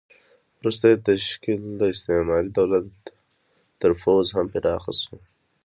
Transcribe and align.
وروسته 0.59 0.85
یې 0.91 0.95
تشکیل 1.09 1.61
د 1.79 1.81
استعماري 1.93 2.49
دولت 2.57 2.87
تر 3.81 3.91
پوځ 4.01 4.25
هم 4.35 4.45
پراخ 4.53 4.83
شو. 5.01 5.17